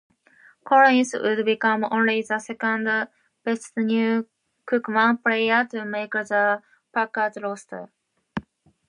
Collins 0.63 1.13
would 1.13 1.45
become 1.45 1.85
only 1.91 2.23
the 2.23 2.39
second 2.39 3.07
Bethune-Cookman 3.43 5.21
player 5.21 5.65
to 5.69 5.85
make 5.85 6.13
the 6.13 6.63
Packers 6.91 7.37
roster. 7.39 7.91